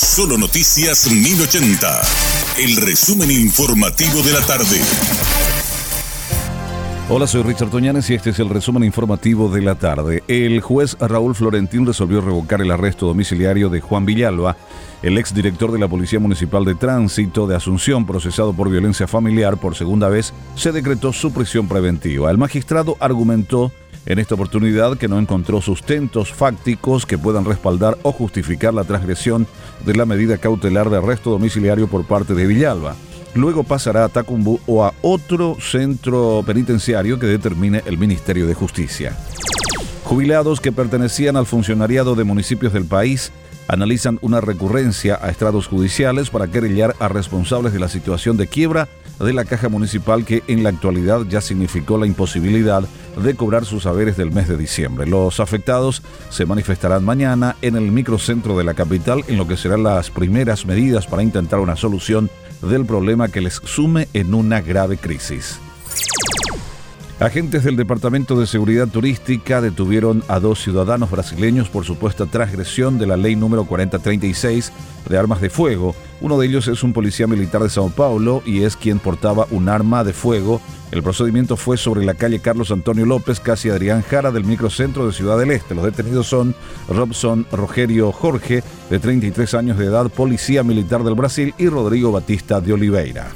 Solo 0.00 0.38
Noticias 0.38 1.10
1080. 1.10 2.02
El 2.56 2.76
resumen 2.76 3.32
informativo 3.32 4.22
de 4.22 4.32
la 4.32 4.40
tarde. 4.46 4.80
Hola, 7.08 7.26
soy 7.26 7.42
Richard 7.42 7.70
Toñanes 7.70 8.08
y 8.08 8.14
este 8.14 8.30
es 8.30 8.38
el 8.38 8.48
resumen 8.48 8.84
informativo 8.84 9.48
de 9.48 9.60
la 9.60 9.74
tarde. 9.74 10.22
El 10.28 10.60
juez 10.60 10.96
Raúl 11.00 11.34
Florentín 11.34 11.84
resolvió 11.84 12.20
revocar 12.20 12.62
el 12.62 12.70
arresto 12.70 13.06
domiciliario 13.06 13.70
de 13.70 13.80
Juan 13.80 14.06
Villalba, 14.06 14.56
el 15.02 15.18
exdirector 15.18 15.72
de 15.72 15.80
la 15.80 15.88
Policía 15.88 16.20
Municipal 16.20 16.64
de 16.64 16.76
Tránsito 16.76 17.48
de 17.48 17.56
Asunción, 17.56 18.06
procesado 18.06 18.52
por 18.52 18.70
violencia 18.70 19.08
familiar 19.08 19.56
por 19.56 19.74
segunda 19.74 20.08
vez, 20.08 20.32
se 20.54 20.70
decretó 20.70 21.12
su 21.12 21.32
prisión 21.32 21.66
preventiva. 21.66 22.30
El 22.30 22.38
magistrado 22.38 22.96
argumentó 23.00 23.72
en 24.08 24.18
esta 24.18 24.34
oportunidad 24.34 24.96
que 24.96 25.06
no 25.06 25.18
encontró 25.18 25.60
sustentos 25.60 26.32
fácticos 26.32 27.04
que 27.04 27.18
puedan 27.18 27.44
respaldar 27.44 27.98
o 28.02 28.10
justificar 28.10 28.72
la 28.72 28.84
transgresión 28.84 29.46
de 29.84 29.94
la 29.94 30.06
medida 30.06 30.38
cautelar 30.38 30.88
de 30.88 30.96
arresto 30.96 31.30
domiciliario 31.30 31.88
por 31.88 32.06
parte 32.06 32.32
de 32.34 32.46
Villalba. 32.46 32.96
Luego 33.34 33.64
pasará 33.64 34.04
a 34.04 34.08
Tacumbú 34.08 34.60
o 34.66 34.82
a 34.82 34.94
otro 35.02 35.58
centro 35.60 36.42
penitenciario 36.46 37.18
que 37.18 37.26
determine 37.26 37.82
el 37.84 37.98
Ministerio 37.98 38.46
de 38.46 38.54
Justicia. 38.54 39.14
Jubilados 40.04 40.62
que 40.62 40.72
pertenecían 40.72 41.36
al 41.36 41.44
funcionariado 41.44 42.14
de 42.14 42.24
municipios 42.24 42.72
del 42.72 42.86
país 42.86 43.30
analizan 43.68 44.18
una 44.22 44.40
recurrencia 44.40 45.18
a 45.20 45.28
estrados 45.28 45.66
judiciales 45.66 46.30
para 46.30 46.48
querellar 46.48 46.96
a 46.98 47.08
responsables 47.08 47.74
de 47.74 47.80
la 47.80 47.88
situación 47.88 48.38
de 48.38 48.46
quiebra 48.46 48.88
de 49.18 49.32
la 49.32 49.44
caja 49.44 49.68
municipal 49.68 50.24
que 50.24 50.42
en 50.46 50.62
la 50.62 50.68
actualidad 50.68 51.22
ya 51.28 51.40
significó 51.40 51.98
la 51.98 52.06
imposibilidad 52.06 52.84
de 53.16 53.34
cobrar 53.34 53.64
sus 53.64 53.86
haberes 53.86 54.16
del 54.16 54.30
mes 54.30 54.48
de 54.48 54.56
diciembre. 54.56 55.06
Los 55.06 55.40
afectados 55.40 56.02
se 56.30 56.46
manifestarán 56.46 57.04
mañana 57.04 57.56
en 57.62 57.76
el 57.76 57.90
microcentro 57.90 58.56
de 58.56 58.64
la 58.64 58.74
capital 58.74 59.24
en 59.28 59.36
lo 59.36 59.48
que 59.48 59.56
serán 59.56 59.82
las 59.82 60.10
primeras 60.10 60.66
medidas 60.66 61.06
para 61.06 61.22
intentar 61.22 61.60
una 61.60 61.76
solución 61.76 62.30
del 62.62 62.86
problema 62.86 63.28
que 63.28 63.40
les 63.40 63.54
sume 63.54 64.08
en 64.14 64.34
una 64.34 64.60
grave 64.60 64.96
crisis. 64.96 65.58
Agentes 67.20 67.64
del 67.64 67.74
Departamento 67.74 68.38
de 68.38 68.46
Seguridad 68.46 68.86
Turística 68.86 69.60
detuvieron 69.60 70.22
a 70.28 70.38
dos 70.38 70.62
ciudadanos 70.62 71.10
brasileños 71.10 71.68
por 71.68 71.84
supuesta 71.84 72.26
transgresión 72.26 72.96
de 72.96 73.08
la 73.08 73.16
ley 73.16 73.34
número 73.34 73.64
4036 73.64 74.72
de 75.08 75.18
armas 75.18 75.40
de 75.40 75.50
fuego. 75.50 75.96
Uno 76.20 76.38
de 76.38 76.46
ellos 76.46 76.68
es 76.68 76.84
un 76.84 76.92
policía 76.92 77.26
militar 77.26 77.60
de 77.60 77.70
Sao 77.70 77.90
Paulo 77.90 78.40
y 78.46 78.62
es 78.62 78.76
quien 78.76 79.00
portaba 79.00 79.48
un 79.50 79.68
arma 79.68 80.04
de 80.04 80.12
fuego. 80.12 80.60
El 80.92 81.02
procedimiento 81.02 81.56
fue 81.56 81.76
sobre 81.76 82.04
la 82.04 82.14
calle 82.14 82.38
Carlos 82.38 82.70
Antonio 82.70 83.04
López, 83.04 83.40
casi 83.40 83.68
Adrián 83.68 84.02
Jara 84.02 84.30
del 84.30 84.44
microcentro 84.44 85.04
de 85.04 85.12
Ciudad 85.12 85.40
del 85.40 85.50
Este. 85.50 85.74
Los 85.74 85.84
detenidos 85.84 86.28
son 86.28 86.54
Robson 86.88 87.46
Rogerio 87.50 88.12
Jorge, 88.12 88.62
de 88.90 88.98
33 89.00 89.54
años 89.54 89.76
de 89.76 89.86
edad, 89.86 90.08
policía 90.08 90.62
militar 90.62 91.02
del 91.02 91.14
Brasil, 91.14 91.52
y 91.58 91.66
Rodrigo 91.66 92.12
Batista 92.12 92.60
de 92.60 92.74
Oliveira. 92.74 93.32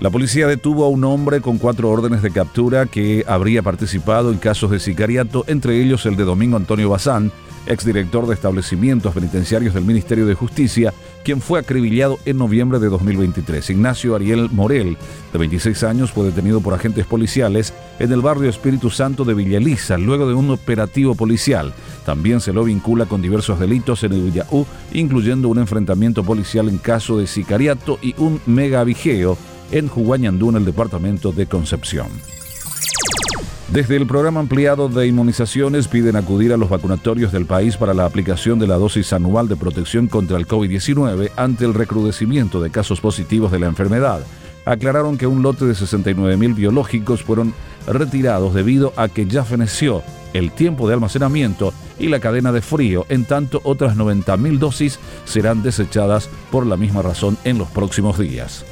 La 0.00 0.08
policía 0.08 0.46
detuvo 0.46 0.86
a 0.86 0.88
un 0.88 1.04
hombre 1.04 1.42
con 1.42 1.58
cuatro 1.58 1.90
órdenes 1.90 2.22
de 2.22 2.30
captura 2.30 2.86
que 2.86 3.22
habría 3.28 3.62
participado 3.62 4.32
en 4.32 4.38
casos 4.38 4.70
de 4.70 4.80
sicariato, 4.80 5.44
entre 5.46 5.78
ellos 5.78 6.06
el 6.06 6.16
de 6.16 6.24
Domingo 6.24 6.56
Antonio 6.56 6.88
Bazán, 6.88 7.30
exdirector 7.66 8.26
de 8.26 8.32
establecimientos 8.32 9.12
penitenciarios 9.12 9.74
del 9.74 9.84
Ministerio 9.84 10.24
de 10.24 10.32
Justicia, 10.32 10.94
quien 11.22 11.42
fue 11.42 11.60
acribillado 11.60 12.18
en 12.24 12.38
noviembre 12.38 12.78
de 12.78 12.88
2023. 12.88 13.68
Ignacio 13.68 14.14
Ariel 14.14 14.48
Morel, 14.50 14.96
de 15.34 15.38
26 15.38 15.82
años, 15.84 16.12
fue 16.12 16.24
detenido 16.24 16.62
por 16.62 16.72
agentes 16.72 17.04
policiales 17.04 17.74
en 17.98 18.10
el 18.10 18.22
barrio 18.22 18.48
Espíritu 18.48 18.88
Santo 18.88 19.24
de 19.24 19.34
Villa 19.34 19.58
Elisa, 19.58 19.98
luego 19.98 20.26
de 20.26 20.32
un 20.32 20.48
operativo 20.48 21.14
policial. 21.14 21.74
También 22.06 22.40
se 22.40 22.54
lo 22.54 22.64
vincula 22.64 23.04
con 23.04 23.20
diversos 23.20 23.60
delitos 23.60 24.02
en 24.02 24.14
el 24.14 24.22
Villaú, 24.22 24.66
incluyendo 24.94 25.48
un 25.48 25.58
enfrentamiento 25.58 26.24
policial 26.24 26.70
en 26.70 26.78
caso 26.78 27.18
de 27.18 27.26
sicariato 27.26 27.98
y 28.00 28.14
un 28.16 28.40
megavigeo 28.46 29.36
en 29.70 29.88
Juguañandú, 29.88 30.50
en 30.50 30.56
el 30.56 30.64
departamento 30.64 31.32
de 31.32 31.46
Concepción. 31.46 32.08
Desde 33.72 33.96
el 33.96 34.06
programa 34.06 34.40
ampliado 34.40 34.88
de 34.88 35.06
inmunizaciones 35.06 35.86
piden 35.86 36.16
acudir 36.16 36.52
a 36.52 36.56
los 36.56 36.68
vacunatorios 36.68 37.30
del 37.30 37.46
país 37.46 37.76
para 37.76 37.94
la 37.94 38.04
aplicación 38.04 38.58
de 38.58 38.66
la 38.66 38.74
dosis 38.74 39.12
anual 39.12 39.46
de 39.46 39.54
protección 39.54 40.08
contra 40.08 40.38
el 40.38 40.48
COVID-19 40.48 41.30
ante 41.36 41.66
el 41.66 41.74
recrudecimiento 41.74 42.60
de 42.60 42.70
casos 42.70 43.00
positivos 43.00 43.52
de 43.52 43.60
la 43.60 43.68
enfermedad. 43.68 44.22
Aclararon 44.64 45.16
que 45.16 45.28
un 45.28 45.42
lote 45.42 45.66
de 45.66 45.74
69.000 45.74 46.54
biológicos 46.56 47.22
fueron 47.22 47.54
retirados 47.86 48.54
debido 48.54 48.92
a 48.96 49.08
que 49.08 49.26
ya 49.26 49.44
feneció 49.44 50.02
el 50.32 50.50
tiempo 50.50 50.88
de 50.88 50.94
almacenamiento 50.94 51.72
y 51.98 52.08
la 52.08 52.18
cadena 52.18 52.50
de 52.50 52.62
frío, 52.62 53.06
en 53.08 53.24
tanto 53.24 53.60
otras 53.62 53.96
90.000 53.96 54.58
dosis 54.58 54.98
serán 55.24 55.62
desechadas 55.62 56.28
por 56.50 56.66
la 56.66 56.76
misma 56.76 57.02
razón 57.02 57.38
en 57.44 57.58
los 57.58 57.68
próximos 57.68 58.18
días. 58.18 58.64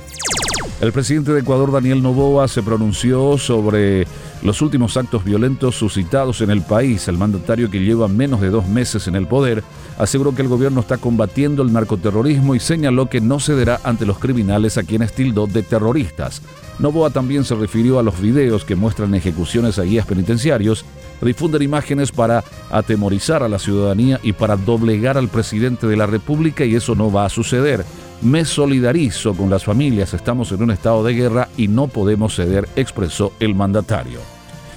El 0.80 0.92
presidente 0.92 1.32
de 1.32 1.40
Ecuador, 1.40 1.72
Daniel 1.72 2.04
Novoa, 2.04 2.46
se 2.46 2.62
pronunció 2.62 3.36
sobre 3.36 4.06
los 4.44 4.62
últimos 4.62 4.96
actos 4.96 5.24
violentos 5.24 5.74
suscitados 5.74 6.40
en 6.40 6.50
el 6.50 6.62
país. 6.62 7.08
El 7.08 7.18
mandatario 7.18 7.68
que 7.68 7.80
lleva 7.80 8.06
menos 8.06 8.40
de 8.40 8.50
dos 8.50 8.68
meses 8.68 9.08
en 9.08 9.16
el 9.16 9.26
poder 9.26 9.64
aseguró 9.98 10.36
que 10.36 10.42
el 10.42 10.48
gobierno 10.48 10.80
está 10.80 10.96
combatiendo 10.96 11.64
el 11.64 11.72
narcoterrorismo 11.72 12.54
y 12.54 12.60
señaló 12.60 13.10
que 13.10 13.20
no 13.20 13.40
cederá 13.40 13.80
ante 13.82 14.06
los 14.06 14.20
criminales 14.20 14.78
a 14.78 14.84
quienes 14.84 15.12
tildó 15.12 15.48
de 15.48 15.64
terroristas. 15.64 16.42
Novoa 16.78 17.10
también 17.10 17.44
se 17.44 17.56
refirió 17.56 17.98
a 17.98 18.04
los 18.04 18.20
videos 18.20 18.64
que 18.64 18.76
muestran 18.76 19.16
ejecuciones 19.16 19.80
a 19.80 19.82
guías 19.82 20.06
penitenciarios, 20.06 20.84
difunden 21.20 21.62
imágenes 21.62 22.12
para 22.12 22.44
atemorizar 22.70 23.42
a 23.42 23.48
la 23.48 23.58
ciudadanía 23.58 24.20
y 24.22 24.32
para 24.32 24.56
doblegar 24.56 25.18
al 25.18 25.26
presidente 25.26 25.88
de 25.88 25.96
la 25.96 26.06
República 26.06 26.64
y 26.64 26.76
eso 26.76 26.94
no 26.94 27.10
va 27.10 27.24
a 27.24 27.30
suceder. 27.30 27.84
Me 28.22 28.44
solidarizo 28.44 29.34
con 29.34 29.48
las 29.48 29.64
familias, 29.64 30.12
estamos 30.12 30.50
en 30.50 30.62
un 30.62 30.72
estado 30.72 31.04
de 31.04 31.14
guerra 31.14 31.48
y 31.56 31.68
no 31.68 31.86
podemos 31.86 32.34
ceder, 32.34 32.68
expresó 32.74 33.32
el 33.38 33.54
mandatario. 33.54 34.20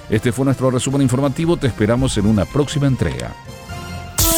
Este 0.09 0.31
fue 0.31 0.45
nuestro 0.45 0.69
resumen 0.69 1.01
informativo, 1.01 1.57
te 1.57 1.67
esperamos 1.67 2.17
en 2.17 2.27
una 2.27 2.45
próxima 2.45 2.85
entrega. 2.85 3.33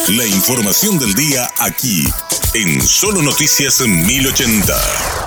La 0.09 0.25
información 0.25 0.99
del 0.99 1.13
día 1.15 1.49
aquí, 1.59 2.05
en 2.53 2.81
Solo 2.81 3.21
Noticias 3.21 3.81
1080. 3.81 5.22